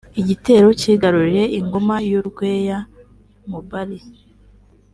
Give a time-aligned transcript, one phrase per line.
[0.21, 2.77] Igitero cyigaruriye Ingoma y’ u Rweya
[3.49, 3.99] (Mubali)